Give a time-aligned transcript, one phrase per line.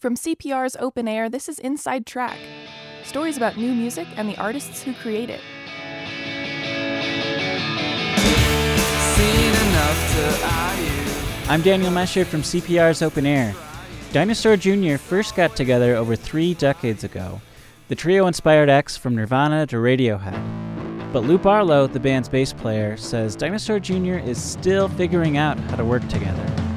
[0.00, 2.38] From CPR's Open Air, this is Inside Track
[3.02, 5.40] stories about new music and the artists who create it.
[11.50, 13.56] I'm Daniel Mesher from CPR's Open Air.
[14.12, 14.98] Dinosaur Jr.
[14.98, 17.40] first got together over three decades ago.
[17.88, 21.12] The trio inspired X from Nirvana to Radiohead.
[21.12, 24.18] But Lou Barlow, the band's bass player, says Dinosaur Jr.
[24.18, 26.67] is still figuring out how to work together.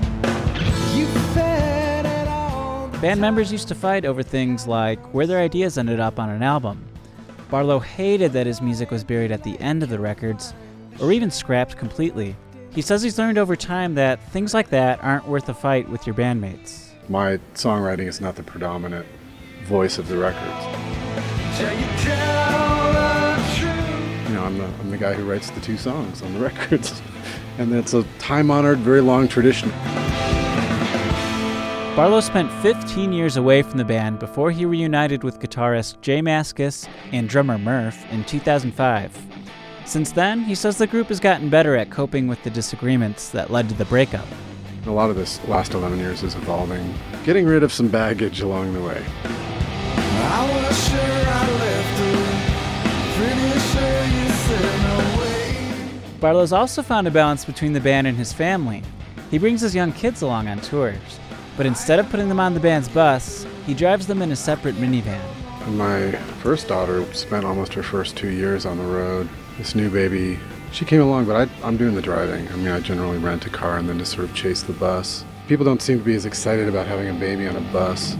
[3.01, 6.43] Band members used to fight over things like where their ideas ended up on an
[6.43, 6.85] album.
[7.49, 10.53] Barlow hated that his music was buried at the end of the records,
[10.99, 12.35] or even scrapped completely.
[12.69, 16.05] He says he's learned over time that things like that aren't worth a fight with
[16.05, 16.89] your bandmates.
[17.09, 19.07] My songwriting is not the predominant
[19.63, 20.65] voice of the records.
[24.29, 27.01] You know, I'm the, I'm the guy who writes the two songs on the records,
[27.57, 29.71] and that's a time honored, very long tradition.
[31.93, 36.87] Barlow spent 15 years away from the band before he reunited with guitarist J Mascis
[37.11, 39.19] and drummer Murph in 2005.
[39.83, 43.51] Since then, he says the group has gotten better at coping with the disagreements that
[43.51, 44.25] led to the breakup.
[44.85, 46.93] A lot of this last 11 years is evolving,
[47.25, 49.03] getting rid of some baggage along the way.
[56.21, 58.81] Barlow's also found a balance between the band and his family.
[59.29, 61.19] He brings his young kids along on tours.
[61.57, 64.75] But instead of putting them on the band's bus, he drives them in a separate
[64.75, 65.21] minivan.
[65.67, 69.29] My first daughter spent almost her first two years on the road.
[69.57, 70.39] This new baby,
[70.71, 72.47] she came along, but I, am doing the driving.
[72.49, 75.23] I mean, I generally rent a car and then just sort of chase the bus.
[75.47, 78.15] People don't seem to be as excited about having a baby on a bus.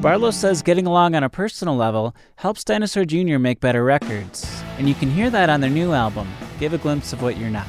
[0.00, 3.38] Barlow says getting along on a personal level helps Dinosaur Jr.
[3.38, 6.28] make better records, and you can hear that on their new album,
[6.60, 7.66] Give a Glimpse of What You're Not.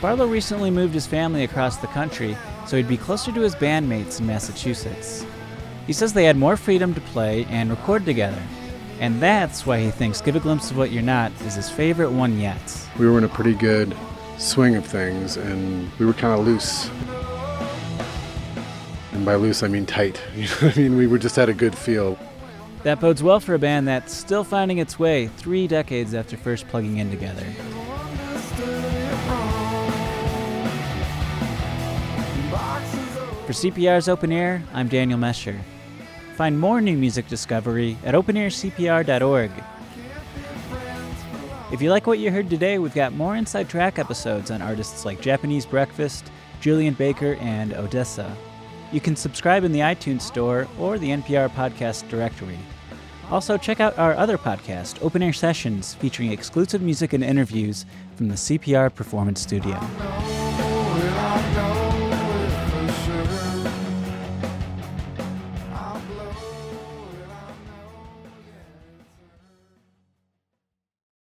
[0.00, 2.36] Barlow recently moved his family across the country
[2.66, 5.24] so he'd be closer to his bandmates in Massachusetts.
[5.86, 8.42] He says they had more freedom to play and record together,
[9.00, 12.10] and that's why he thinks Give a Glimpse of What You're Not is his favorite
[12.10, 12.60] one yet.
[12.98, 13.96] We were in a pretty good
[14.38, 16.90] swing of things, and we were kind of loose.
[19.12, 20.20] And by loose, I mean tight.
[20.34, 20.96] You know what I mean?
[20.96, 22.18] We were just had a good feel.
[22.84, 26.68] That bodes well for a band that's still finding its way three decades after first
[26.68, 27.44] plugging in together.
[33.46, 35.58] For CPR's Open Air, I'm Daniel Mesher.
[36.36, 39.50] Find more new music discovery at openaircpr.org.
[41.72, 45.06] If you like what you heard today, we've got more Inside Track episodes on artists
[45.06, 46.30] like Japanese Breakfast,
[46.60, 48.30] Julien Baker, and ODESZA.
[48.94, 52.56] You can subscribe in the iTunes Store or the NPR Podcast Directory.
[53.28, 58.28] Also, check out our other podcast, Open Air Sessions, featuring exclusive music and interviews from
[58.28, 59.74] the CPR Performance Studio.